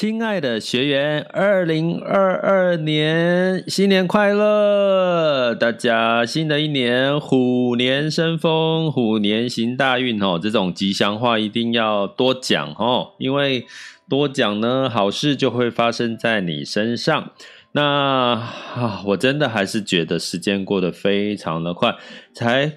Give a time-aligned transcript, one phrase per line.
[0.00, 5.54] 亲爱的学员，二零二二年新年快乐！
[5.54, 10.40] 大家新的一年虎年生风，虎年行大运哦！
[10.42, 13.66] 这种吉祥话一定要多讲哦，因为
[14.08, 17.32] 多讲呢，好事就会发生在你身上。
[17.72, 21.94] 那啊，我真的还是觉得时间过得非常的快，
[22.32, 22.72] 才。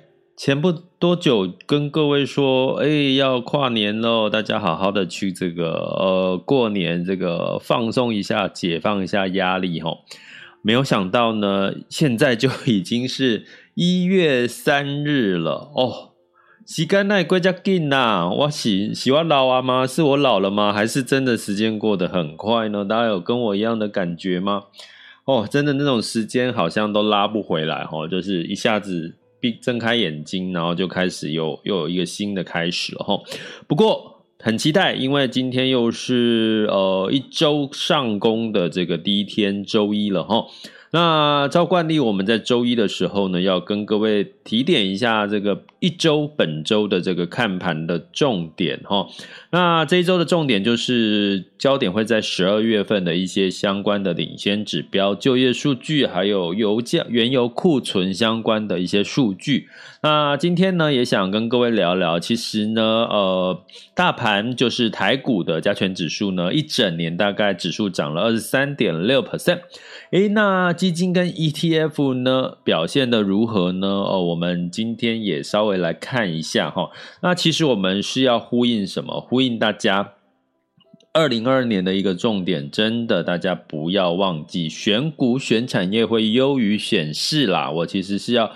[0.46, 10.00] 前不多久跟各位说，哎，要跨年喽，大家好好的去这个呃过年，这个放松一下，解放一下压力吼。
[10.62, 16.12] 没有想到呢，现在就已经是一月三日了哦。
[16.68, 19.88] 时间奈归家紧呐，我喜喜欢老啊吗？
[19.88, 20.74] 是我老了吗？
[20.74, 22.84] 还是真的时间过得很快呢？
[22.84, 24.64] 大家有跟我一样的感觉吗？
[25.24, 29.16] 哦，真的那种时间好像都拉不回来哦，就是一下子。
[29.52, 33.20] 睁开眼睛，然后就开始有又有一个新的开始了哈。
[33.68, 40.46] 不过很期待，因为今天又是呃一周上工的这个第一天，周一了哈。
[40.94, 49.08] 那照惯例，我们在周一的时候呢，要跟各位提点一下这个一周本周的这个看盘的重点哈。
[49.50, 59.68] 那这一周的重点就是焦点会在十二月份的一些相关的领先指标、就业数据，还有油价、原油库存相关的一些数据。
[60.04, 63.64] 那今天呢，也想跟各位聊聊，其实呢，呃，
[63.96, 69.62] 大盘就是台股的加权指数呢，一整年大概指数涨了二十三点六 percent。
[70.14, 73.88] 诶，那基金跟 ETF 呢，表现的如何呢？
[73.88, 76.92] 哦，我们今天也稍微来看一下哈。
[77.24, 79.20] 那其实我们是要呼应什么？
[79.20, 80.14] 呼应大家
[81.14, 87.72] 二零二二年的一个重点，真的大家不要忘记，选股选产业会优于选市啦。
[87.72, 88.52] 我其实是要。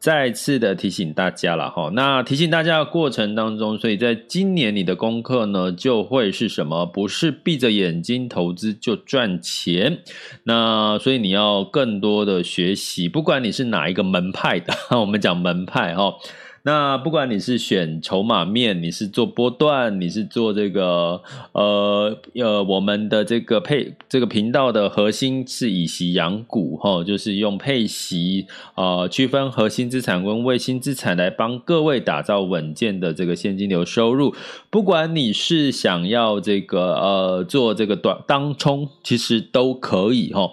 [0.00, 6.86] 再次的提醒大家了哈，那提醒大家的过程当中，所以在今年你的功课呢，就会是什么？
[6.86, 9.98] 不是闭着眼睛投资就赚钱，
[10.44, 16.14] 那所以你要更多的学习，不管你是哪一个门派的，我们讲门派哈。
[16.62, 21.22] 那不管你是选筹码面，你是做波段，你是做这个
[21.52, 34.34] 呃呃，我们的这个配这个频道的核心是以息养股哈，就是用配息啊、呃、区分核心资产跟卫星资产来帮各位打造稳健的这个现金流收入。
[34.68, 40.50] 不管你是想要这个呃做这个短当冲，其实都可以哈。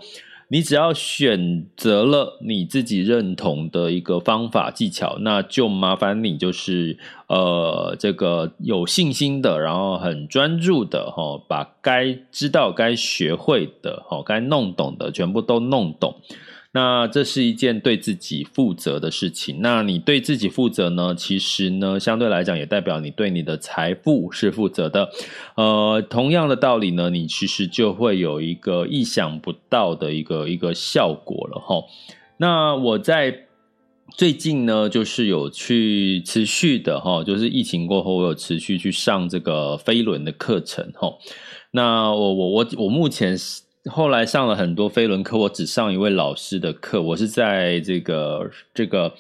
[0.50, 6.98] 你只要选择了你自己认同的一个方法技巧，那就麻烦你就是
[7.28, 16.16] 呃这个有信心的，然后很专注的哈，把该知道、该学会的、哈该弄懂的全部都弄懂。
[16.74, 19.62] 那这是一件对自己负责的事情。
[19.62, 21.16] 那你对自己负责呢？
[21.16, 25.10] 其实呢，相对来讲也代表你对你的财富是负责的。
[25.56, 31.84] 呃，同样的道理呢，你其实就会有一个意想不到的一个一个效果了哈。
[32.38, 33.48] 那我在
[34.16, 41.16] 最近呢，就是有去持续的齁，就是疫情过后，我有持续去上这个飞轮的课程齁。
[41.72, 43.36] 那我我我我目前。
[43.90, 47.02] 后来上了很多飞轮课，我只上一位老师的课。
[47.02, 49.14] 我是在这个这个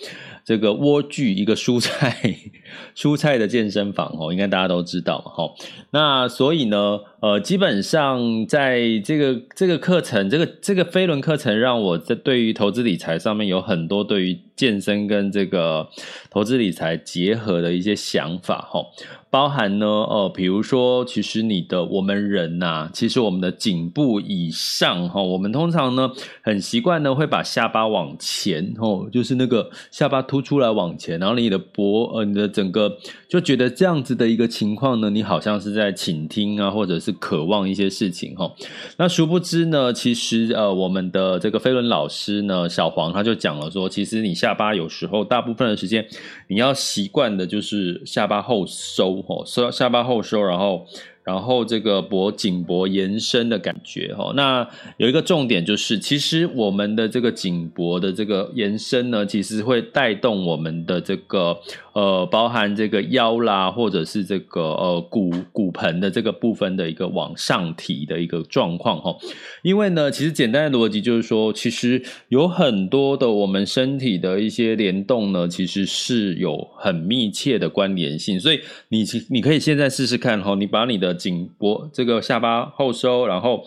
[0.44, 2.36] 这个莴苣一个蔬菜
[2.96, 5.54] 蔬菜的健身房哦，应该大家都知道嘛哈。
[5.92, 15.88] 那所以呢，呃，基本上在这个这个课程，这个这个飞轮课程，让我在对于投资理财上面有很多对于健身跟这个
[16.30, 18.86] 投资理财结合的一些想法哈。
[19.32, 26.12] 包含呢，呃，比如说，其实你的我们人呐、其实我们的颈部以上哈，我们通常呢
[26.44, 32.96] 很习惯呢会把下巴往前哦，就是那个下巴凸出来往前，然后你的脖呃你的整个
[33.28, 38.52] 就觉得这样子的一个情况呢，你好像是在倾听啊，或者是是渴望一些事情哈。
[38.98, 46.06] 那殊不知呢，其实呃，我们的这个飞轮老师呢，小黄他就讲了说，其实你下巴有时候大部分的时间，
[46.50, 50.86] 你要习惯的就是下巴后收哦，收下巴后收，然后。
[51.28, 54.66] 然后这个脖颈脖延伸的感觉哈，那
[54.96, 61.60] 有一个重点就是，其实我们的这个颈脖的这个延伸呢，其实会带动我们的这个
[61.98, 69.16] 呃，包含这个腰啦，或者是这个呃骨骨盆的这个部分的一个往上提的一个状况哈。
[69.64, 81.18] 因为呢，其实简单的逻辑就是说，其实有很多的我们身体的一些联动呢，其实是有很密切的关联性，所以你你可以现在试试看哈，你把你的。
[81.18, 83.64] 颈脖这个下巴后收，然后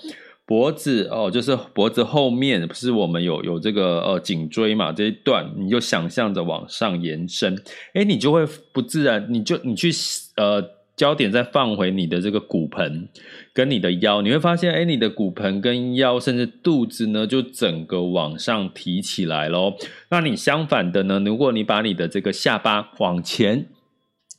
[0.50, 7.56] 脖子哦，就是脖子后面不是我们有有这个呃颈椎嘛，这一段你就想象着往上延伸，
[7.94, 9.92] 诶，你就会不自然，你就你去
[10.34, 10.60] 呃
[10.96, 13.08] 焦点再放回你的这个骨盆
[13.52, 19.76] 跟你的腰，你会发现诶，你的骨盆跟腰甚至肚子呢就整个往上提起来咯。
[20.10, 23.66] 那你相反的呢，如果你把你的这个下巴往前。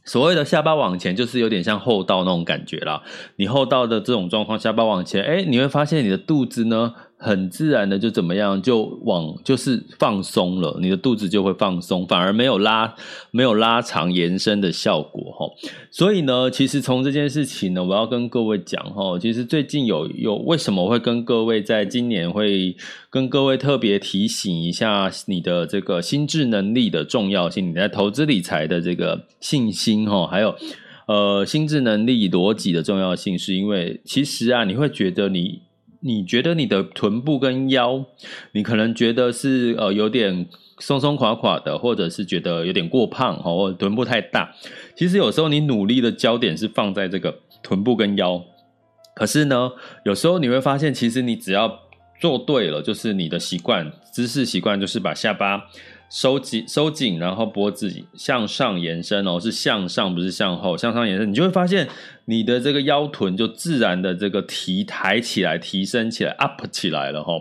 [0.03, 3.03] 所谓的下巴往前，就是有点像后倒那种感觉啦。
[3.35, 12.95] 你后倒的这种状况，下巴往前，哎，你会发现你的肚子呢，很自然的就怎么样，就往就是放松了，你的肚子就会放松，反而没有拉
[13.29, 15.53] 没有拉长延伸的效果齁。
[15.91, 22.75] 所以呢，其实从这件事情呢，我要跟各位讲齁，其实最近有有为什么会跟各位在今年会
[23.11, 30.55] 跟各位特别提醒一下你的这个心智能力的重要性，你在投资理财的这个信心齁，还有
[31.05, 35.61] 呃心智能力逻辑的重要性，是因为其实啊，你会觉得你。
[36.01, 38.03] 你觉得你的臀部跟腰，
[38.51, 40.47] 你可能觉得是呃有点
[40.79, 44.53] 松松垮垮的，或者是觉得有点过胖哦，或臀部太大。
[44.95, 48.43] 其实有时候你努力的焦点是放在这个臀部跟腰，
[49.15, 49.71] 可是呢，
[50.03, 51.79] 有时候你会发现，其实你只要
[52.19, 55.69] 做对了，就是你的习惯姿势习惯，就是把下巴。
[56.11, 61.87] 收紧，收紧，然后脖子向上延伸哦，是向上，不是向后，向上延伸，你就会发现
[62.25, 67.35] 你的这个腰臀就自然的这个提抬起来，提升起来，up 起来了哈。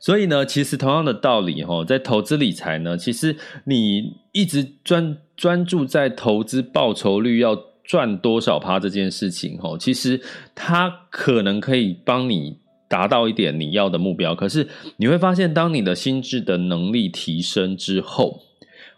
[0.00, 10.20] 所以呢，其实同样的道理哈，在投资理财呢，其实你一直专专注在投资报酬率要赚多少趴这件事情哈，其实
[10.56, 12.58] 它可能可以帮你。
[12.88, 18.40] 达到一点你要的目标，可是你会发现，当你的心智的能力提升之后，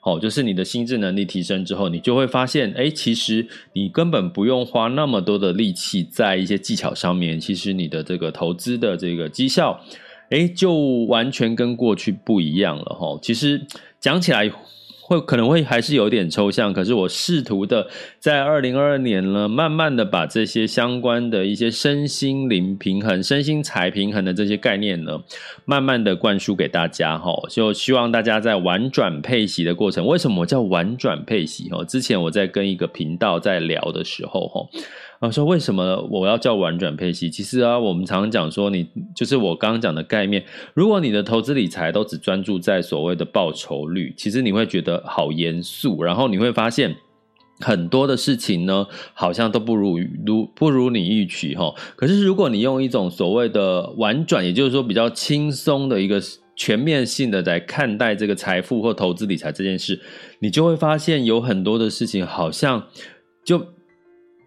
[0.02, 9.84] 哦，就是你的心智能力提升之后，你就会发现，哎，其实你根本不用花那么多的力气在一些技巧上面，其实你的这个投资的这个绩效，
[10.30, 10.72] 哎，就
[11.08, 13.18] 完全跟过去不一样了，哈。
[13.20, 13.66] 其实
[14.00, 14.50] 讲起来。
[15.10, 17.88] 会可能会还是有点抽象，可是我试图的
[18.20, 25.20] 在二零二二年呢，慢慢的把这些相关的一些身心灵平衡、身心财平衡的这些概念呢，
[25.64, 31.68] 慢慢的灌输给大家哈，就希望大家在玩转配息的过程，为什么我叫玩转配息？
[31.72, 34.68] 哦，之前我在跟一个频道在聊的时候哈。
[35.20, 37.28] 啊，说为什么我要叫婉转配息？
[37.28, 40.42] 其实啊，我们常常讲说，你就是我刚刚讲的概念。
[40.72, 46.96] 如果你的投资理财都只专注在所谓的报酬率，其实你会觉得好严肃，然后你会发现
[47.58, 51.74] 很多的事情呢，好像都不如如不如你预期哈。
[51.96, 56.18] 可是如果你用一种所谓的婉转，也就是说比较轻松的一个
[56.56, 60.00] 全面性的来看待这个财富或投资理财这件事，
[60.38, 62.86] 你就会发现有很多的事情好像
[63.44, 63.62] 就。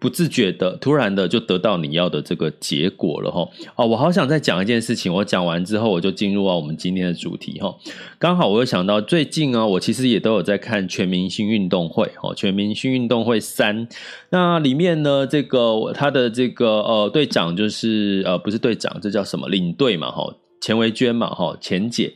[0.04, 3.48] 不自觉的，突然的就得到你要的这个结果了哈。
[3.74, 7.74] 哦，我好想再讲一件事情，我讲完之后我就进入到我们今天的主题哈。
[8.18, 13.88] 刚好我又想到最近啊，我其实也都有在看全明星运动会哦，全明星运动会三，
[14.28, 22.12] 那里面呢，这个他的这个呃队长就是呃不是队长，这叫什么领队嘛哈，钱维娟嘛哈，钱姐。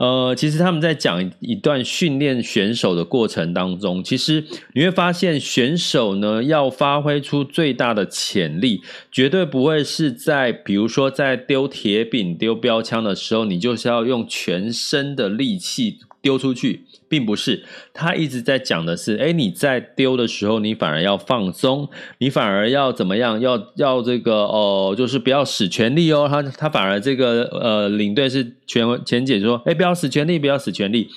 [0.00, 4.42] 呃，其实他们在讲一段训练选手的过程当中，其实
[4.72, 8.80] 你会发现选手呢要发挥出最大的潜力，
[9.12, 16.80] 绝对不会是在比如说在丢铁饼、丢标枪的时候，你就是要用全身的力气丢出去。
[17.10, 21.88] 并不是，他一直在讲的是，哎，你在丢的时候，你反而要放松，
[22.18, 23.40] 你反而要怎么样？
[23.40, 26.28] 要要这个哦，就是不要使全力哦。
[26.30, 31.08] 他他反而这个呃，领队是全前姐说，哎，不要使全力，不要使全力。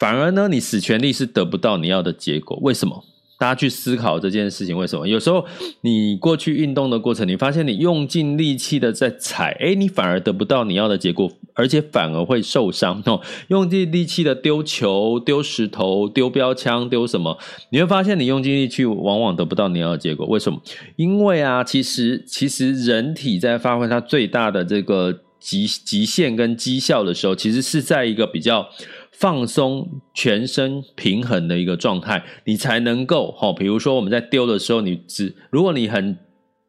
[0.00, 2.58] 反而呢，你使全力是得不到你要的结果。
[2.60, 3.04] 为什么？
[3.38, 5.06] 大家去思考这件事情，为什么？
[5.06, 5.44] 有时候
[5.82, 13.20] 你过去运动的过程，你发现你用尽力气的在踩，诶，你反而得不到你要的结果，而且反而会受伤哦。
[13.48, 17.36] 用尽力气的丢球、丢石头、丢标枪、丢什么，
[17.70, 20.26] 你会发现你用尽力气，往往得不到你要的结果。
[20.26, 20.60] 为什么？
[20.96, 28.66] 因为啊，其实其实人体在发挥它最大的这个极极限跟绩效的时候，其实是在一个比较。
[29.18, 33.52] 放松全身平衡的一个状态，你才能够哈。
[33.52, 36.18] 比如说我们在丢的时候，你只如果你很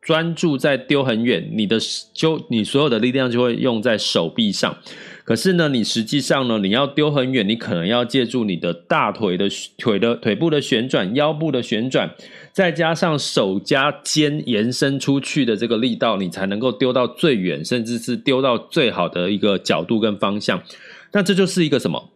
[0.01, 1.77] 专注在丢很远，你的
[2.13, 4.77] 就你所有的力量就会用在手臂上。
[5.25, 12.09] 可是呢，你实际上呢，你要丢很远，你可能要借助你的大腿的腿的腿部的旋转、腰部的旋转，
[12.53, 20.63] 再加上手加肩延伸出去的这个力道，你才能够丢到最远，甚至是丢到最好的一个角度跟方向。
[21.11, 22.11] 那这就是一个什么？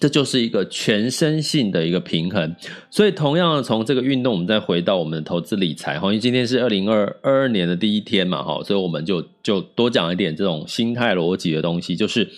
[0.00, 2.54] 这就是一个全身性的一个平衡，
[2.88, 11.96] 所以同样的，从这个运动，我们再回到我们的投资理财哈，因为今天是二零二二年的第一天嘛哈，所以我们就就多讲一点这种心态逻辑的东西。
[11.96, 12.28] 就是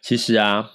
[0.00, 0.70] 其实啊，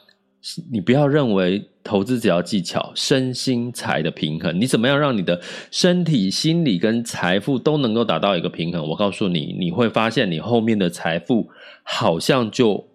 [0.72, 8.88] 你不要认为投资只要技巧，身心财的平衡，你怎么样让你的身体、心理跟财富都能够达到一个平衡？
[8.88, 11.50] 我告诉你，你会发现你后面的财富
[11.82, 12.86] 好像就。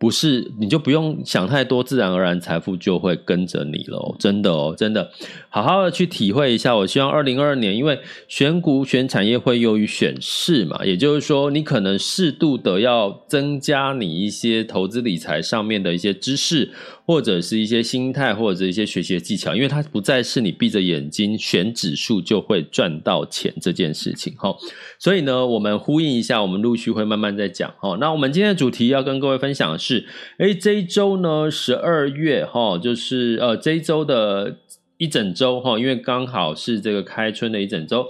[0.00, 5.10] 不是，你就不用想太多，自然而然财富就会跟着你了，真的哦，真的，
[5.50, 6.74] 好好的去体会一下。
[6.74, 16.70] 我希望二零二二年，因为选股选产业会优于选市嘛，也就是说，你可能适度的要增加你一些投资理财上面的一些知识。
[17.10, 24.54] 或者是一些心态，或者一些学习的技巧，因为它不再是你闭着眼睛选指数就会赚到钱这件事情哈。
[24.96, 27.96] 所以呢，我们呼应一下，我们陆续会慢慢再讲哈。
[27.98, 30.06] 那我们今天的主题要跟各位分享的是，
[30.38, 34.58] 诶，这一周呢，十二月哈，就是呃这一周的
[34.96, 38.06] 一整周哈，因为刚好是这个开春的一整周。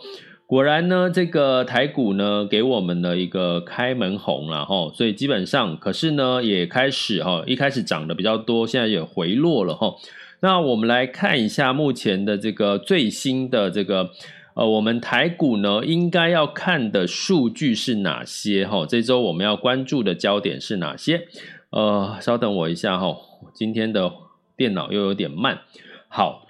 [0.50, 9.95] 果然呢，这个台股呢给我们的一个开门红了哈，所以基本上，可是呢也开始哈，一开始涨得比较多，现在也回落了哈。
[10.40, 14.11] 那我们来看一下目前的这个最新的这个
[14.54, 18.85] 呃，我们台股呢应该要看的数据是哪些哈？
[18.85, 21.28] 这周我们要关注的焦点是哪些？
[21.71, 23.16] 呃，稍等我一下哈，
[23.54, 24.12] 今天的
[24.57, 25.61] 电脑又有点慢，
[26.09, 26.50] 好。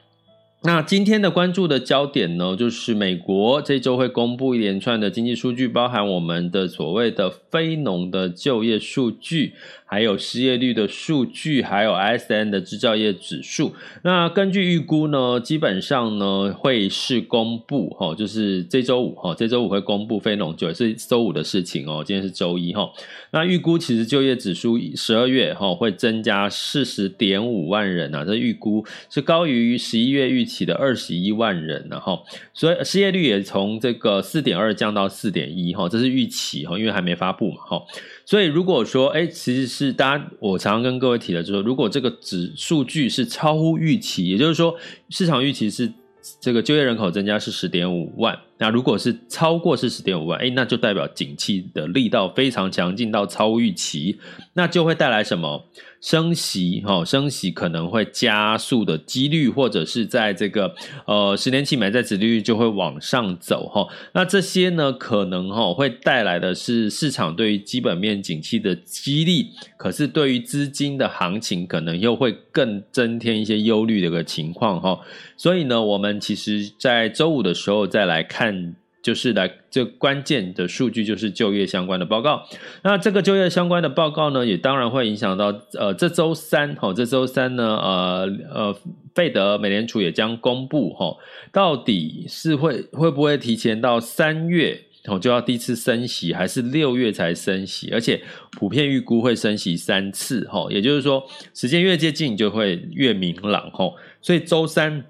[0.63, 9.55] 那今天的关注的焦点呢，就是美国这周会公布一连串的经济数据，包含我们的所谓的非农的就业数据。
[9.87, 13.75] 还有失业率的数据，还有 ISM 的制造业指数。
[14.05, 22.05] 那根据预估呢，基本上呢会是公布哈，就是这周五哈，这周五会公布非农就业，是周五的事情哦。
[22.07, 22.89] 今天是周一哈。
[23.33, 37.83] 那预估其实就业指数十二月哈会增加四十点五万人啊，这预估是高于十一月预起的二十一万人然后，所以失业率也从这个四点二降到四点一哈，这是预期哈，因为还没发布嘛哈。
[38.27, 44.77] 所以如果说，哎，其实是大家，我常常跟各位提的，就是说，如果这个指数据是超乎预期，也就是说，
[45.09, 45.93] 市场预期是
[46.41, 54.19] 这个就业人口增加是十点五万，那如果是超过是十点五万，哎，那就代表景气的力道非常强劲到超预期，
[54.53, 55.65] 那就会带来什么？
[56.03, 60.75] 升息，哈，升息可能会加速的几率，或者是在这个
[61.05, 63.87] 呃十年期美债殖利率就会往上走，哈。
[64.15, 74.99] 那这些呢，可能哈会带来的是市场对于基本面景气的激励，可是对于资金的行情，可能又会更增添一些忧虑的一个情况，哈。
[75.37, 78.50] 所以呢，我们其实在周五的时候再来看。
[78.55, 82.47] 嗯就是来，这关键的数据就是就业相关的报告。
[82.83, 85.47] 那这个就业相关的报告呢，也当然会影响到
[85.79, 88.77] 呃，这周三哈，这周三呢，呃呃，
[89.15, 91.17] 费德美联储也将公布哈，
[91.51, 97.89] 到底是会会不会提前到三月哦就要第一次升息，还是六月才升息？
[97.95, 103.91] 而且普遍预估会升息三次哈，也就是说时间越接近就会越明朗哈。
[104.21, 105.07] 所以周三。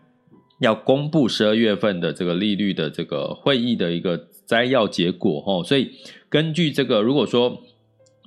[0.61, 5.91] 要公布十二月份的这个利率的这个会议的一个摘要结果哦，所以
[6.31, 7.61] 根据这个，如果说。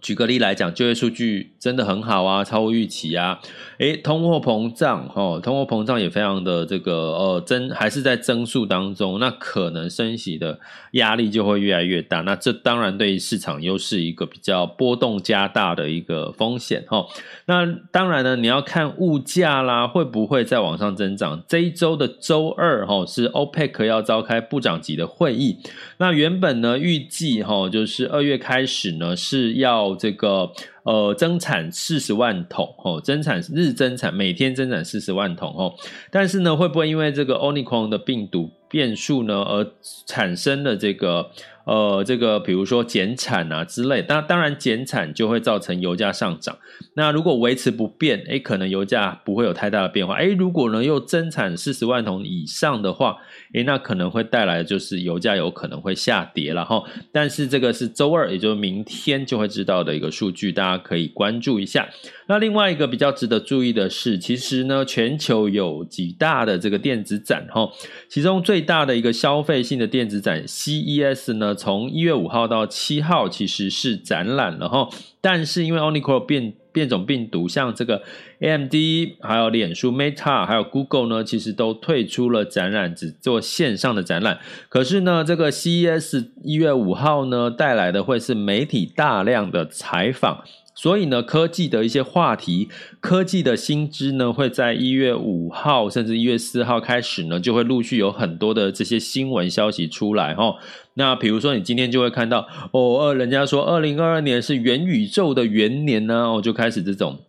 [0.03, 3.39] 举个例来讲，就业数据真的很好啊，超乎预期啊。
[3.77, 10.59] 诶，通货膨胀，哈，通货膨胀也非常的这个呃增，还是在增速当中，那可能升息的
[10.91, 12.19] 压力就会越来越大。
[12.19, 17.05] 那这当然对于市场又是一个比较波动加大的一个风险，哈。
[17.45, 21.41] 那当然呢，你要看物价啦，会不会再往上增长？
[21.47, 25.59] 这一周的周二，哈，是 OPEC 要召开部长级的会议。
[25.97, 29.92] 那原本呢，预计哈，就是二月开始呢是要。
[29.95, 30.51] 这个
[30.83, 35.73] 呃增产四十万桶哦，增产日增产每天增产四十万桶哦，
[36.11, 39.71] 但是呢，会不会因为这个 Omicron 的病毒变数呢而
[40.05, 41.29] 产生了这个？
[41.65, 46.57] 呃，这个比如说减产啊之类，那当然减产就会造成油价上涨。
[46.95, 50.15] 那如果维持不变，诶，可能油价不会有太大的变化。
[50.15, 53.17] 诶，如果呢又增产四十万桶以上的话，
[53.53, 56.83] 诶，那可能会带来的就是油价有可能会下跌了哈。
[57.11, 61.87] 但是这个是周二，也就是明天就会知道的一个数据，大家可以关注一下。
[62.27, 67.69] 那另外一个比较值得注意的是，其实呢，全球有几大的这个电子展哈，
[68.07, 71.53] 其中最大的一个消费性的电子展 CES 呢。
[71.53, 74.89] 从一月五号到七号其实是展览了哈，
[75.21, 78.01] 但是因为 Omicron 变变种病毒，像这个
[78.39, 78.73] AMD、
[79.21, 84.39] 还有脸书、Meta、还有 Google 呢，其实都退出了展览，只做线上的展览。
[84.69, 90.43] 可是呢，这个 CES 一月五号呢，带来的会是媒体大量的采访。
[90.75, 92.67] 所以呢，科技的一些话题，
[92.99, 100.55] 科技的新知呢，会在一月五号甚至一月四号开始呢，就会陆续有很多的这些新闻消息出来哈。
[100.95, 107.19] 那比如说，你今天就会看到哦，人家说二零二二年是元宇宙的元年呢，哦，就开始这种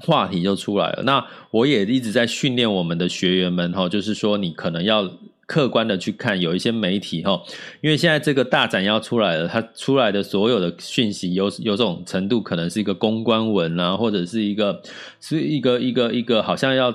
[0.00, 1.02] 话题就出来了。
[1.04, 5.10] 那我也一直在训练我们的学员们哈，就是说你可能要。
[5.46, 7.42] 客观的去看，有一些媒体哈，
[7.80, 14.80] 因为现在这个大展要出来了，它出来的所有的讯息有有种程度，可能是一个公关文啊，或者是一个
[15.20, 16.94] 是一个一个一个好像要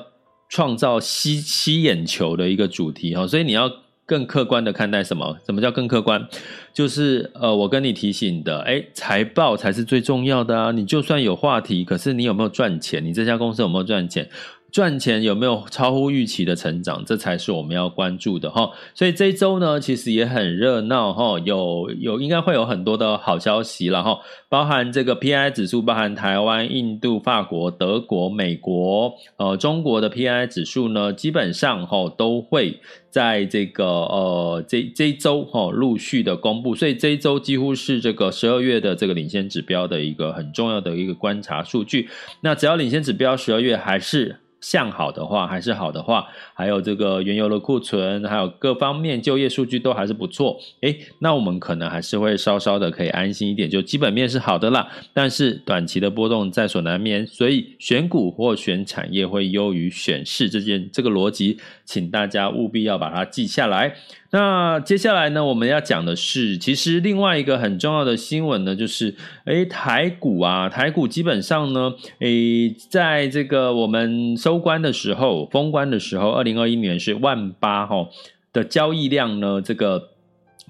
[0.49, 3.71] 创造吸吸眼球的一个主题哈，所以你要
[4.05, 5.37] 更客观的看待什么？
[5.45, 6.25] 什么叫更客观？
[6.73, 10.71] 就是呃，我跟你提醒的，哎，财报才是最重要的啊！
[10.71, 13.03] 你就算有话题，可是你有没有赚钱？
[13.03, 14.29] 你这家公司有没有赚钱？
[14.77, 17.03] 赚钱有没有超乎预期的成长？
[17.03, 18.69] 这才是我们要关注的哈。
[18.93, 24.19] 所以这一周呢，其实也很热闹哈，有有应该会有很多的好消息了哈，
[24.49, 32.79] 包含这个 P I 指数，包含台湾、印度、法国、德国、美国，呃，中国的 P I 指数呢，基本上哈都会
[33.09, 42.07] 在这个呃这这一周哈陆续的公布，所以这一周几乎是这个十二月的这个领先指标的一个很重要的一个观察数据。
[42.41, 63.95] 那只要领先指标十二月还是向好的话，还是好的话，还有这个原油的库存，还有各方面就业数据都还是不错，诶，那我们可能还是会稍稍的可以安心一点，就基本面是好的啦，但是短期的波动在所难免，所以选股或选产业会优于选市，这件这个逻辑，请大家务必要把它记下来。
[64.37, 78.09] 那接下来呢，我们要讲的是，其实另外一个很重要的新闻呢，就是，诶，台股啊，台股基本上呢，诶，在这个我们收官的时候，封关的时候，二零二一年是万八哈
[78.53, 80.09] 的交易量呢，这个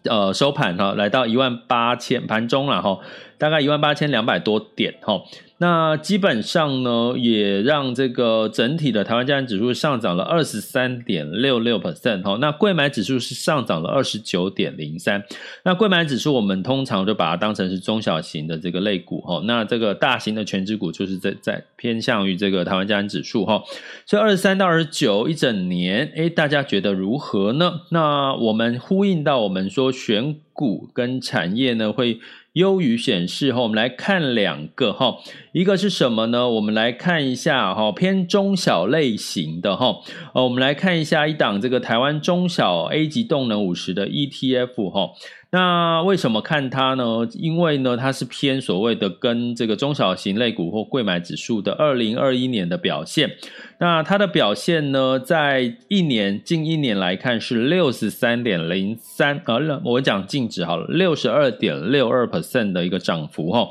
[0.05, 2.99] 呃收盘哈，来到一万八千盘中了哈，
[3.37, 5.21] 大概一万八千两百多点哈。
[5.59, 12.37] 那基本上呢，也让这个整体的台湾加权指数上涨了二十三点六六 percent 哈。
[12.39, 15.23] 那柜买指数是上涨了二十九点零三。
[15.63, 19.41] 那柜买指数我们通常就把它当成是中小型的这个类股哈。
[19.45, 23.63] 那这个大型的权值股就是在在偏向于这个台湾加权指数哈。
[24.05, 27.81] 所以二十三到二十九一整年，诶，大家觉得如何呢？
[27.89, 32.19] 那我们呼应到我们说选股跟产业呢会。
[32.57, 35.17] 优于显示哈，我们来看两个哈，
[35.51, 36.49] 一个是什么呢？
[36.49, 39.97] 我们来看一下哈，偏中小类型的哈，
[40.33, 45.11] 呃，我们来看一下一档这个台湾中小 A 级动能五十的 ETF 哈。
[45.49, 47.25] 那为什么看它呢？
[47.33, 53.31] 因为呢，它是偏所谓的跟这个中小型类股或贵买指数的二零二一年的表现。
[53.79, 63.69] 那它的表现呢，在一年近一年来看是六十三点零三，呃，我讲净值好了，六十二点六二 percent 的一个涨幅哈。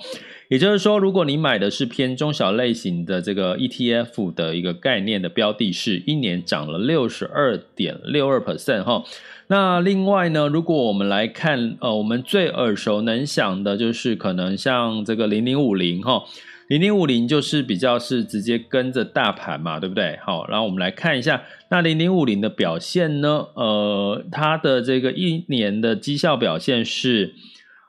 [0.49, 9.03] 也就是说，如果你买的是偏中小类型的这个 ETF 的一个概念的标的，是一年涨了六十二点六二 percent 哈。
[9.49, 16.25] 那另外呢，如果我们来看，呃，我们最耳熟能详的，就是可能像这个零零五零哈，
[16.69, 20.19] 零零五零就是比较是直接跟着大盘嘛，对不对？
[20.25, 27.35] 好，然后我们来看一下，那零零五零的表现呢，呃，它的这个一年的绩效表现是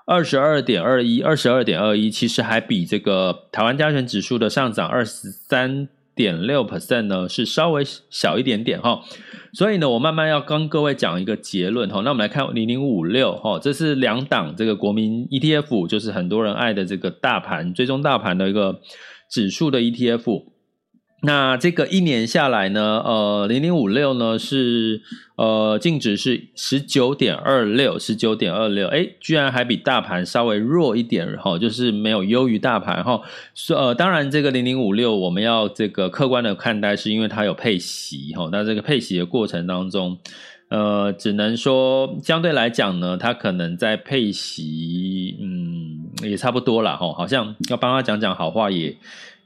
[0.05, 9.01] 二十二点二一，二十二点二一，其实还比这个台湾加权指数的上涨二十三点六 percent 呢，是稍微小一点点哈。
[9.53, 12.01] 所以呢，我慢慢要跟各位讲一个结论哈。
[12.03, 18.81] 那我们来看零零五六哈，这是两档这个国民 ETF，就是很多人爱的这个大盘追踪大盘的一个
[19.29, 20.56] 指数的 ETF。
[21.23, 25.01] 那这个一年下来呢，呃，零零五六呢是
[25.35, 33.19] 呃净值是十九点二六，十九点二六，哎，居然还比大盘稍微弱一点哈，就是没有优于大盘哈。
[33.69, 38.47] 呃，当然这个零零五六我们要这个客观的看待，是因为它有配息哈。
[38.51, 40.19] 那这个配息的过程当中，
[40.69, 47.11] 呃，只能说相对来讲呢，它可能在配息，嗯，也差不多啦哈。
[47.11, 48.95] 好像要帮他讲讲好话也。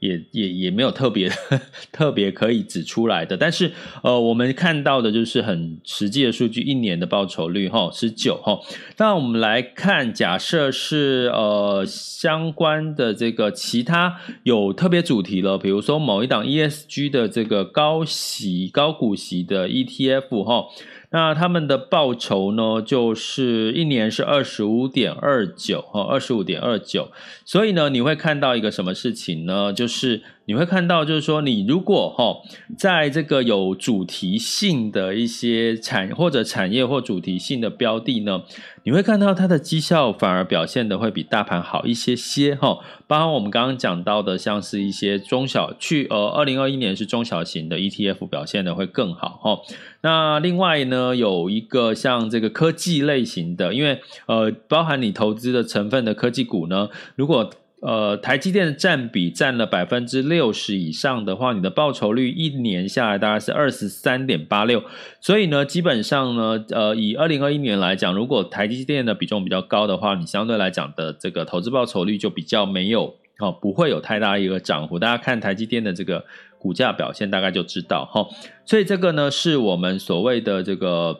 [0.02, 1.30] 也也也没有特别
[1.92, 3.70] 特别可以指出来的，但是
[4.02, 8.58] 呃，我们看到的就是很实际的数据，一年的报酬率哈，十九哈。
[8.96, 20.64] 那我们来看，假设是呃相关的这个其他有特别主题了，比如说某一档 ESG 的这个高息高股息的 ETF 哈。
[21.12, 27.10] 那他们的报酬呢，就是一年是二十五点二九哈，二十五点二九。
[27.44, 29.72] 所以呢，你会看到一个什么事情呢？
[29.72, 32.42] 就是你会看到，就是说，你如果哈，
[32.76, 38.42] 在这个有主题性的一些产或者产业或主题性的标的呢，
[38.84, 42.78] 你会看到它的绩效反而表现的会比大盘好一些些哈。
[43.06, 49.58] 包括我们刚刚讲到的，像是一些中小去呃，二零二一年是中小型的 ETF 表现的会更好哈。
[50.02, 57.48] 那另外呢，有一个像这个科技类型的，因为呃，包含你投资的成分的科技股呢，如果
[57.80, 64.82] 呃台积电的占比占了百分之六十以上的话，你的报酬率一年下来大概是二十三点八六。
[65.20, 74.98] 所以呢，基本上呢，呃，以二零二一年来讲，如果台积电的比重比较高的话，你相对来讲的这个投资报酬率就比较没有哦，不会有太大一个涨幅。
[74.98, 76.24] 大家看台积电的这个。
[76.62, 78.24] 股价表现大概就知道哈，
[78.64, 81.18] 所以这个呢是我们所谓的这个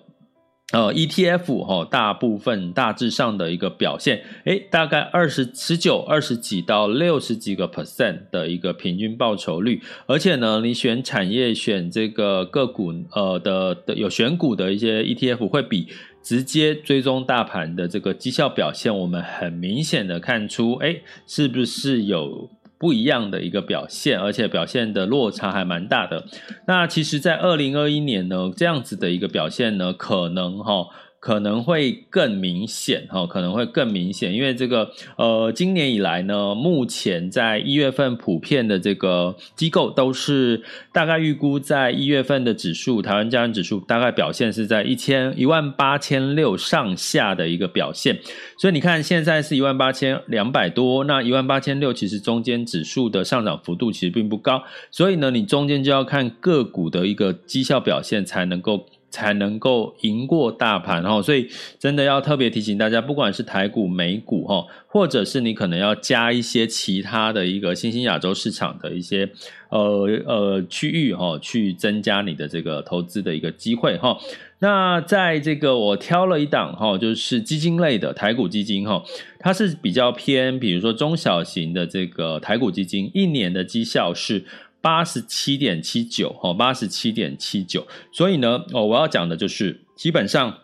[0.72, 15.88] 呃 ETF 哈，大部分大致上的一个表现，诶，大概二十十九二十几到六十几个 percent 的一个平均报酬率，而且呢，你选产业选这个个股呃的有选股的一些 ETF 会比
[16.22, 22.48] 直接追踪大盘的这个绩效表现，我们很明显的看出，诶，是不是有？
[22.82, 26.24] 不一样的一个表现，而且表现的落差还蛮大的。
[26.66, 30.88] 那其实，在二零二一年呢，这样子的一个表现呢，可能哈。
[31.22, 48.18] 可能会更明显哈，可能会更明显，因为这个呃，今年以来呢，目前在一月份普遍的这个机构都是大概预估在一月份的指数，台湾加权指数大概表现是在一千一万八千六上下的一个表现，
[48.58, 58.88] 所以你看现在是一万八千两百多，那一万八千六其实中间指数的上涨幅度其实并不高，所以呢，你中间就要看个股的一个绩效表现才能够。
[59.12, 61.46] 才能够赢过大盘哈，所以
[61.78, 69.30] 真的要特别提醒大家，不管是台股、美股哈，或者是你可能要加一些其他的一个新兴亚洲市场的一些
[69.68, 74.16] 呃呃区域哈，去增加你的这个投资的一个机会哈。
[74.60, 79.04] 那在这个我挑了一档哈，就是基金类的台股基金哈，
[79.38, 84.44] 它是比较偏，比如说中小型的这个台股基金，一年的绩效是。
[84.82, 90.58] 八十七点七九，哦，八十七点七九，所以呢，哦，我要讲的就是，基本上，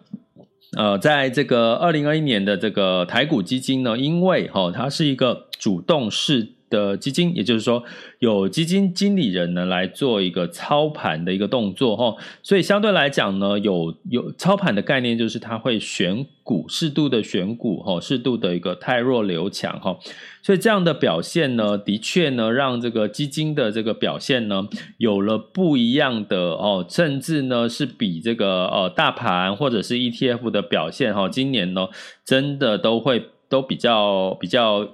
[0.77, 7.83] 呃，在这个二零二一年的这个台股基金呢，因为哈，它是一个主动式的基金，也就是说，
[8.19, 19.99] 有基金经理人呢来做一个操盘的一个动作哈，所以相对来讲呢，有有操盘的概念，就是他会选股，适度的选股哈，适度的一个汰弱留强哈，
[20.43, 31.89] 所以这样的表现呢，的确呢，让这个基金的这个表现呢，有了不一样的哦，甚至呢是比这个呃大盘或者是 ETF 的表现哈，今年呢
[32.25, 34.89] 真的都会都比较比较。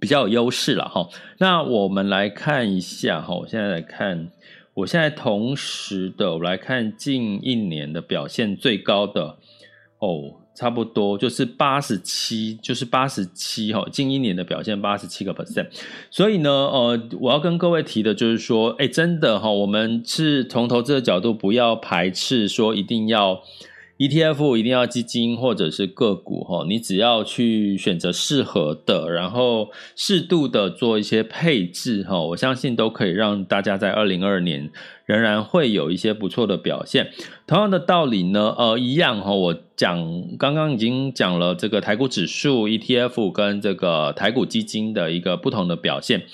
[0.00, 4.30] 比较有优势了哈，那我们来看一下哈，我现在来看，
[4.74, 9.36] 我现在同时的我来看近一年的表现最高的
[10.00, 15.68] 哦，差不多就是八十七，就是八十七哈，近一年的表现八十七个 percent，
[16.10, 23.42] 所以呢，呃，我要跟各位提的就是说，哎，真的哈，我们是从投资的角度不要排斥说一定要。
[23.96, 34.68] ETF 一定要基金或者是个股哈，你只要去选择适合的，然后适度的做一些配置哈，我相信都可以让大家在二零二二年
[35.06, 37.12] 仍然会有一些不错的表现。
[37.46, 46.24] 同样的道理呢，呃，一样哈，我讲刚刚已经讲了这个台股指数 ETF 跟这个台股基金的一个不同的表现，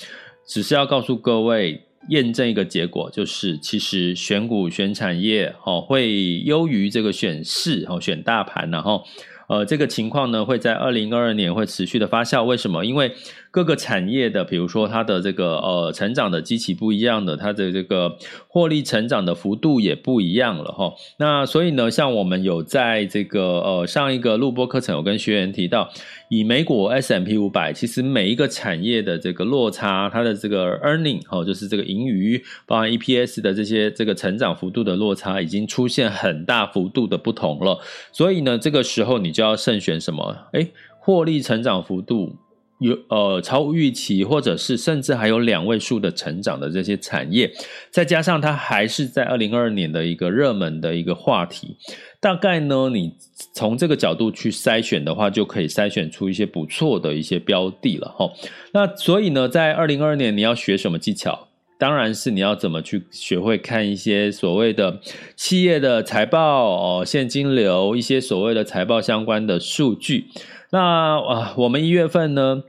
[0.46, 1.82] 只是要告诉各位。
[2.10, 9.04] 验证一个结果，就是其实选股选产业哦，会优于这个选市哦，选大盘，然后
[9.50, 12.44] 呃，这个情况呢会在二零二二年会持续的发酵。
[12.44, 12.86] 为什么？
[12.86, 13.12] 因为
[13.50, 20.92] 各个产业的，比如说它的这个呃成长的机器不一样的，它的这个获利成长的幅度也不一样了哈。
[21.18, 25.90] 那所以呢，像我们有在这个呃上一个录播课程，有跟学员提到，
[26.28, 37.76] 以美股 S M P 五百，其实每一个产业的这个落差，它的这个 earning 哦，就是这个盈余，包含 EPS 的这些这个成长幅度的落差，已经出现很大幅度的不同了。
[38.12, 40.36] 所以呢，这个时候你就要慎选什么？
[40.52, 42.36] 诶，获利成长幅度。
[42.80, 47.52] 有呃超预期，或者是甚至还有两位数的成长的这些产业，
[47.90, 51.76] 再加上它还是在二零二二年的一个热门的一个话题，
[52.20, 53.12] 大概呢，你
[53.54, 58.32] 从这个角度去筛选的话，就可以筛选出一些不错的一些标的了哈。
[58.72, 61.48] 那所以呢，在二零二二年你要学什么技巧？
[61.80, 65.00] 当然是你要怎么去学会看一些所谓的
[65.34, 70.26] 企业的财报哦，现金流一些所谓的财报相关的数据。
[70.72, 72.62] 那啊，我们一月份呢，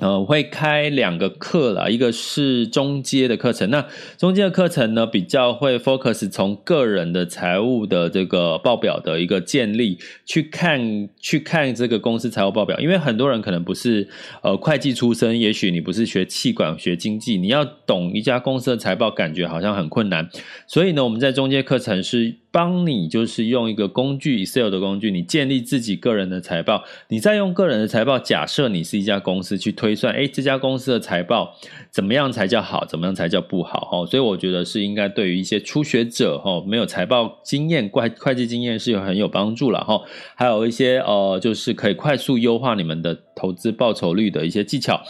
[0.00, 3.70] 呃，会开两个课啦，一个是中阶的课程。
[3.70, 3.86] 那
[4.18, 12.80] 中阶的课程呢，比较会 focus 从个人的财务的这个报表的一个建立去看，去看这个公司财务报表。
[12.80, 14.08] 因为很多人可能不是
[14.42, 20.28] 呃会计出身，也许你不是学气管、学经济，你要懂一家公司的财报，感觉好像很困难。
[20.66, 22.43] 所以呢，我们在中阶课程是。
[22.54, 31.56] 帮你就是用一个工具 Excel 的工具，你建立自己个人的财报，你再用个人的财报，假设你是一家公司去推算，诶，这家公司的财报
[31.90, 33.80] 怎么样才叫好，怎么样才叫不好？
[33.90, 40.00] 哈，所以我觉得是应该对于一些初学者哈，没有财报经验、会会计经验是有很有帮助了哈。
[40.36, 45.02] 还有一些呃，就是可以快速优化你们的投资报酬率的一些技巧。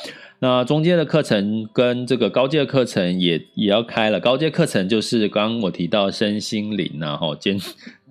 [0.44, 4.20] 那中阶的课程跟这个高阶的课程也也要开了。
[4.20, 7.59] 高阶课程就是刚刚我提到身心灵啊，哈，兼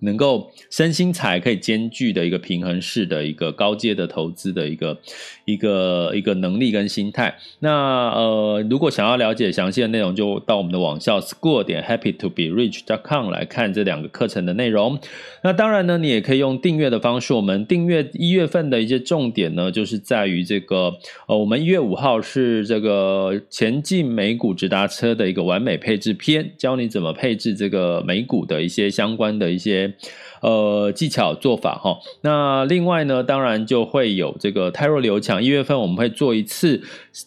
[0.04, 4.98] 能够身心财可以兼具的一个平衡式的一个高阶的投资的一个
[5.46, 7.36] 一个一个能力跟心态。
[7.60, 15.00] 那呃，如果想要了解详细的内容，就到我们的网校 school 点 happy to be rich dot com 来看这两个课程的内容。
[15.44, 17.34] 那当然呢，你也可以用订阅的方式。
[17.34, 20.94] 我们订阅一月份的一些重点呢，就是在于这个
[21.28, 22.14] 呃，我们一月五号。
[22.26, 29.93] 是这个前进美股直达车的一个完美配置篇，教你怎么配置这个美股的一些相关的一些
[30.42, 31.98] 呃技巧做法哈。
[32.22, 35.42] 那另外呢，当然就会有这个泰弱流强。
[35.44, 36.82] 一月份我们会做一次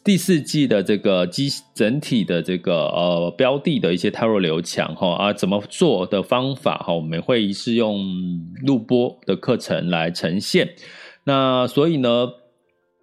[0.05, 8.05] 第四季的这个基整体的这个呃标的的一些泰弱流强哈啊，怎么做的方法哈，我们会是用
[8.63, 10.75] 录播的课程来呈现。
[11.25, 12.29] 那所以呢。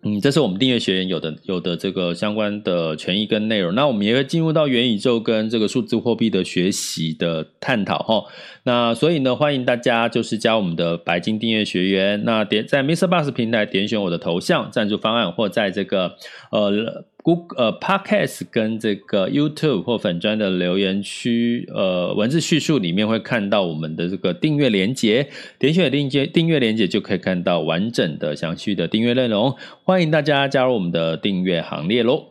[0.03, 3.73] 嗯，这是我们订阅学员有的有的这个相关的权益跟内容。
[3.73, 8.25] 那我们也会进入到元宇宙跟这个数字货币的学习的探讨哈。
[8.63, 12.23] 那所以呢，欢迎大家就是加我们的白金订阅学员。
[12.25, 16.17] 那点在 Mister Bus 平台点选我的头像赞助方案，或在这个
[16.51, 17.05] 呃。
[17.23, 29.55] Google 呃，Podcast 跟这个 YouTube 或粉专的留言区，呃，文字叙述里面会看到我们的这个订阅连接，点选订阅订阅连接就可以看到完整的详细的订阅内容。
[29.83, 32.25] 欢迎大家加入我们的订阅行列喽！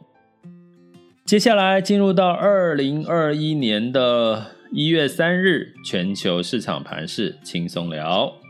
[1.25, 8.42] 接下来进入到二零二一年的一月三日，全球市场盘势轻松聊。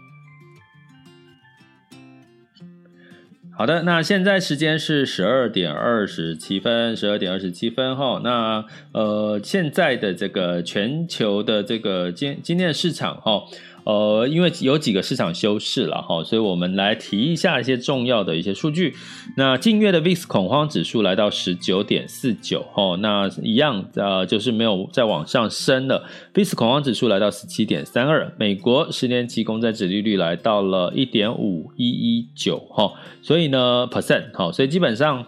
[3.63, 8.21] 好的，那现在时间是十二点二十七分，十二点二十七分哈。
[8.25, 13.45] 那呃，现在的这个全球的这个今今天的市场哈。
[13.85, 18.95] 呃，因为有几个市场休市了哈，所以我们来提一下一些重要的一些数据。
[19.37, 26.05] 那近月的 VIX 恐慌指数来到十九点四九哈，那一样呃，就是没有再往上升了。
[26.35, 32.93] VIX 恐慌指数来到十七点三二，美国十年期公债殖利率来到了一点五一一九哈，
[33.23, 35.27] 所以呢 percent 哈，所以基本上。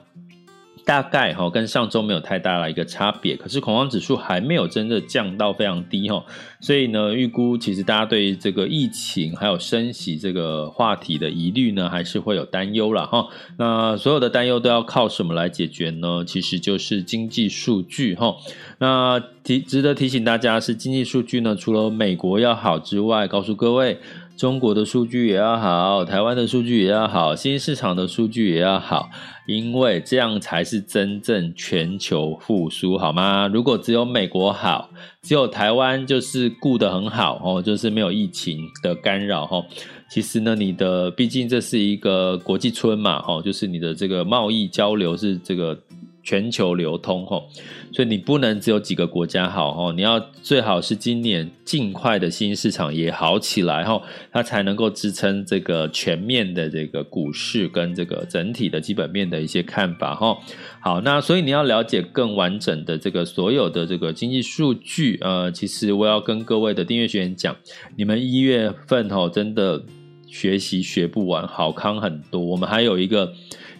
[0.84, 6.24] 大概哈跟上周没有太大的一个差别，可是恐慌指数还没有真的降到非常低哈，
[6.60, 13.28] 所以呢，预估其实大家对这个疫情还有升息这个话题的疑虑呢，还是会有担忧了哈。
[13.56, 16.22] 那所有的担忧都要靠什么来解决呢？
[16.26, 18.36] 其实就是经济数据哈。
[18.78, 23.98] 那提值得提醒大家是经济数据呢，除了美国要好之外，告诉各位。
[24.36, 29.08] 中国的数据也要好，台湾的数据也要好，新市场的数据也要好，
[29.46, 33.46] 因为这样才是真正全球复苏，好吗？
[33.46, 34.90] 如果只有美国好，
[35.22, 39.64] 只有台湾就是顾得很好哦，就是没有疫情的干扰哦。
[40.10, 45.78] 其实呢，你的毕竟这是一个国际村嘛，哦，就是你的这个贸易交流是这个
[46.24, 47.50] 全球流通吼，
[47.92, 60.38] 所以你不能只有几个国家好吼，你要最好是今年尽快的新市场也好起来吼，它才能够支撑这个全面的这个股市跟这个整体的基本面的一些看法吼。
[60.80, 67.54] 好，那所以你要了解更完整的这个所有的这个经济数据，呃，其实我要跟各位的订阅学员讲，
[67.96, 69.84] 你们一月份吼真的
[70.26, 73.34] 学习学不完，好康很多，我们还有一个。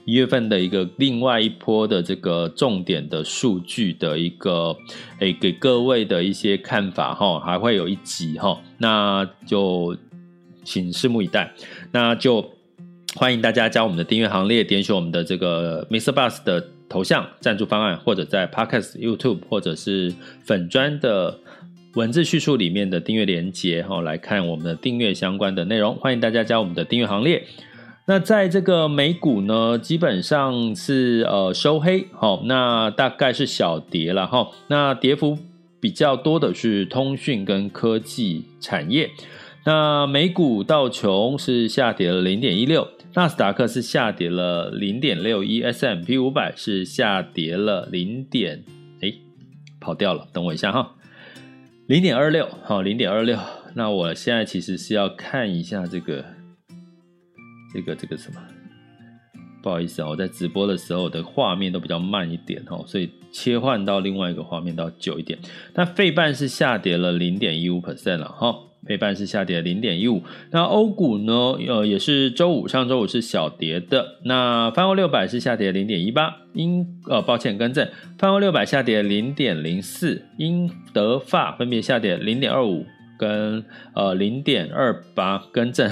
[0.04, 4.76] 一月份的一个另外一波的这个重点的数据的一个
[5.20, 9.96] 诶，给各位的一些看法哈，还会有一集哈，那就
[10.62, 11.52] 请拭目以待。
[11.90, 12.44] 那就
[13.16, 16.12] 欢迎大家加我们的订阅行列，点选我们的这个 Mr.
[16.12, 20.12] Bus 的头像赞助方案，或者在 Podcast、YouTube 或者是
[20.44, 21.38] 粉砖的
[21.94, 25.94] 文字叙述里面的订阅连接哈，来看我们的订阅相关的内容。
[25.96, 27.42] 欢迎大家加我们的订阅行列。
[28.06, 34.50] 那在这个美股呢，基本上是呃收黑，好，那大概是小跌了哈。
[34.68, 35.38] 那跌幅
[35.80, 39.10] 比较多的是通讯跟科技产业。
[39.64, 48.64] 那美股道琼是下跌了零点一六，纳斯达克是下跌了零点六一，S M P 五百是下跌了零点，
[49.00, 49.14] 哎，
[49.80, 50.92] 跑掉了，等我一下哈，
[51.86, 53.38] 零点二六，好，零点二六。
[53.72, 56.34] 那我现在其实是要看一下这个。
[57.74, 58.40] 这个这个什么？
[59.62, 65.38] 不好意思啊，我在直播的时候的画面都比较慢一点哦，所以切换到另外一个画面都要久一点。
[65.72, 68.54] 那费半是下跌了零点一五 percent 了哈，
[68.87, 70.22] 费半是下跌零点一五。
[70.50, 71.32] 那欧股呢？
[71.66, 74.18] 呃，也是周五，上周五是小跌的。
[74.24, 82.84] 那泛欧六百是下跌零点一八，英呃，抱歉更正，泛欧六百下跌零点零四，英德法分别下跌零点二五。
[83.18, 85.90] 跟呃零点二八更正，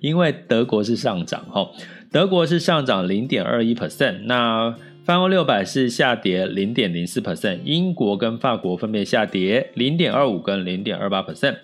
[0.00, 1.70] 因为德国是上涨哈，
[2.10, 11.56] 德国是上涨零点二一 percent，那泛欧六百是下跌零点零四 percent，英国跟法国分别下跌零点二五跟零点二八 percent。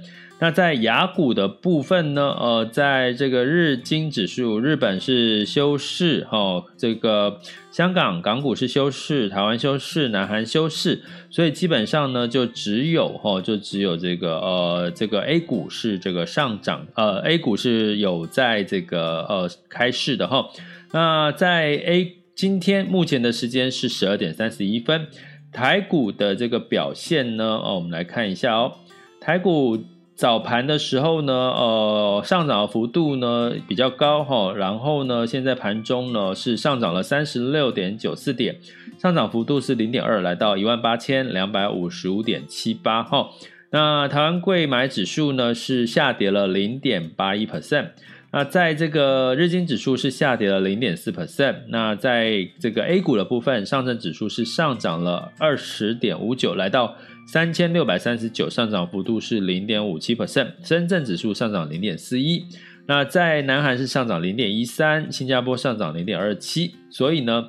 [0.42, 2.30] 那在雅股的部分呢？
[2.32, 7.38] 呃，在这个日经指数，日本是休市，哦，这个
[7.70, 11.00] 香港港股是休市，台湾休市，南韩休市，
[11.30, 20.48] 所以基本上呢，就只有哈，就只有这个呃，这个 A 股是这个上涨，呃，A 股是有在这个呃开市的哈。
[20.90, 25.06] 那在 A 今天目前的时间是十二点三十一分，
[25.52, 28.72] 台股的这个表现呢，哦，我们来看一下哦，
[29.20, 29.78] 台股。
[30.14, 38.56] 早盘的时候呢，呃，上涨的幅度呢比较高哈，然后呢，现在盘中呢是上涨了三十六点九四点，
[38.98, 43.30] 上涨幅度是零点二，来到一万八千两百五十五点七八哈。
[43.70, 47.88] 那台湾贵买指数呢是下跌了零点八一 percent，
[48.32, 56.96] 那在这个日经指数是下跌了零点四 percent，那在这个 A 股的部分，上证指数是上涨了二十点五九，来到。
[57.24, 62.44] 三千六百三十九，上涨幅度是零点五七 percent，深圳指数上涨零点四一，
[62.88, 67.44] 那在南韩是上涨零点一三，新加坡上涨零点二七，所以呢，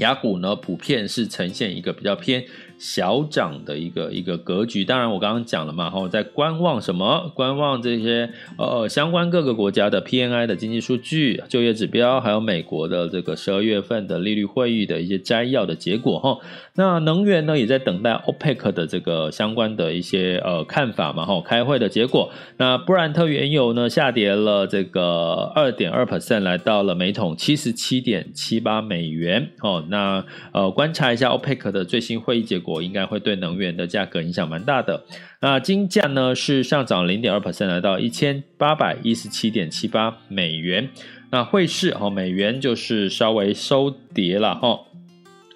[0.00, 2.44] 雅股呢普遍是呈现一个比较偏。
[2.78, 7.32] 小涨的一个一个格局，当然我刚刚讲了嘛，哈，在观望什么？
[7.34, 16.38] 观望这些呃相关各个国家的 PNI 的经济数据、就业指标，还有美国的这个十二月份的利率会议的一些摘要的结果，哈。
[16.74, 22.30] 那能源呢，也在等待 OPEC 的这个相关的一些呃看法嘛，哈，开会的结果。
[22.58, 29.84] 那布兰特原油呢，下跌了这个二点二 percent，来到了每桶七十七点七八美元，哦。
[29.88, 32.67] 那呃观察一下 OPEC 的最新会议结果。
[32.68, 35.04] 我应该会对能源的价格影响蛮大的。
[35.40, 40.90] 那金价呢是上涨零点二 percent，来到一千八百一十七点七八美元。
[41.30, 44.80] 那汇市哈，美元就是稍微收跌了哦，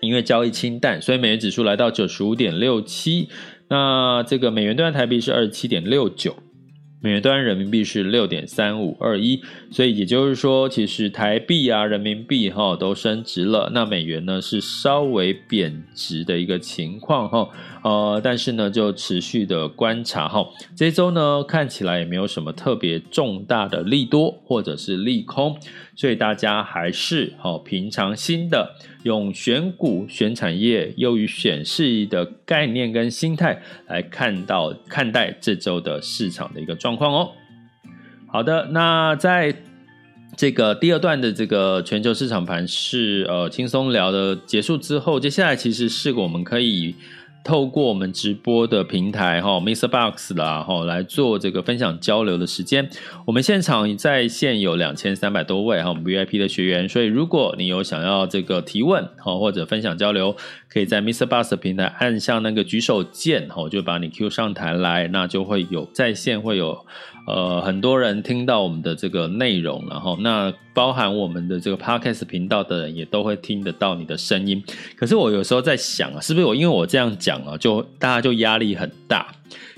[0.01, 3.29] 因为交易清淡，所以美元指数来到九十五点六七。
[3.69, 6.37] 那这个美元兑换台币是二十七点六九。
[7.03, 17.49] 美元端人民币是六点三五二一，所以也就是说，其实台币啊、人民币哈都升值了，那美元呢是稍微贬值的一个情况哈，
[17.83, 25.59] 呃，但是呢就持续的观察哈，这周呢看起来也没有什么特别重大的利多或者是利空。
[25.95, 37.31] 所以大家还是好平常心的，用选股选产业优于选市的概念跟心态来看到看待这周的市场的一个状况哦。
[38.27, 39.55] 好的，那在
[40.37, 46.95] 这个第二段的这个全球市场盘是呃轻松聊的结束之后，接下来其实是我们可以
[47.45, 49.89] 透过我们直播的平台哈，Mr.
[49.89, 52.89] Box 啦哈，来做这个分享交流的时间。
[53.27, 60.37] 我们现场在线有两千三百多位哈我们，VIP 的学员，所以如果你有想要这个提问哈，或者分享交流，
[60.69, 61.27] 可以在 Mr.
[61.27, 66.87] Box 的平台按下那个举手键哈，就把你 Q 上台来，那就会有在线会有。
[67.25, 74.63] 呃，很多人听到我们的这个内容，然后那包含我们的这个 Podcast 频道的人也都会听得到你的声音。
[74.97, 79.35] 可是我有时候在想啊，是不是我因为我这样讲啊，就大家就压力很大，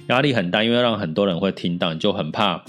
[0.09, 2.65] 压力很大，因为让很多人会听到，你就很怕，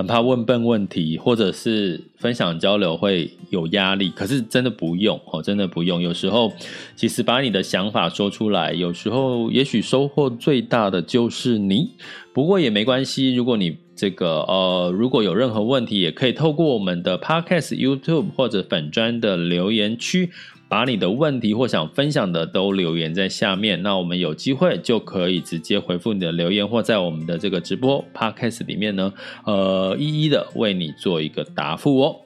[0.00, 4.08] 很怕问笨问题，或者是分享交流会有压力。
[4.08, 6.00] 可是真的不用哦，真的不用。
[6.00, 6.50] 有时候
[6.96, 11.90] 其实把你的想法说出来，有时候也许收获最大的就是你。
[12.32, 20.30] 不过也没关系，如果你这个呃，如果有任何问题，也可以透过我们的 Podcast、YouTube 或者粉专的留言区，
[20.70, 23.82] 把你的问题或想分享的都留言在下面。
[23.82, 29.12] 那我们有机会就可以直接回复你的留言，或在我们的这个直播 Podcast 里面呢，
[29.44, 32.16] 呃，一一的为你做一个答复哦。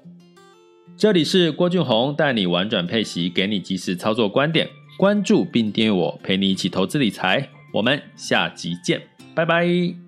[0.96, 4.68] 这里是郭俊宏，带你玩转配息，给你及时操作观点，
[4.98, 7.48] 关注并订阅我，陪你一起投资理财。
[7.72, 9.00] 我们下集见，
[9.34, 10.03] 拜拜。